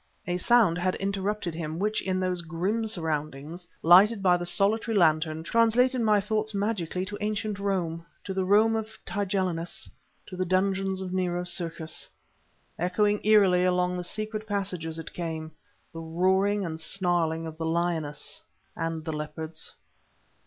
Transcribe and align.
A 0.25 0.37
sound 0.37 0.79
had 0.79 0.95
interrupted 0.95 1.53
him, 1.53 1.77
which, 1.77 2.01
in 2.01 2.19
those 2.19 2.41
grim 2.41 2.87
surroundings, 2.87 3.67
lighted 3.83 4.23
by 4.23 4.35
the 4.35 4.47
solitary 4.47 4.97
lantern, 4.97 5.43
translated 5.43 6.01
my 6.01 6.19
thoughts 6.19 6.55
magically 6.55 7.05
to 7.05 7.19
Ancient 7.21 7.59
Rome, 7.59 8.03
to 8.23 8.33
the 8.33 8.43
Rome 8.43 8.75
of 8.75 8.97
Tigellinus, 9.05 9.87
to 10.25 10.35
the 10.35 10.43
dungeons 10.43 11.01
of 11.01 11.13
Nero's 11.13 11.53
Circus. 11.53 12.09
Echoing 12.79 13.23
eerily 13.23 13.63
along 13.63 13.95
the 13.95 14.03
secret 14.03 14.47
passages 14.47 14.97
it 14.97 15.13
came 15.13 15.51
the 15.93 15.99
roaring 15.99 16.65
and 16.65 16.79
snarling 16.79 17.45
of 17.45 17.59
the 17.59 17.65
lioness 17.67 18.41
and 18.75 19.05
the 19.05 19.13
leopards. 19.13 19.75